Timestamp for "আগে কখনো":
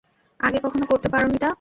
0.39-0.85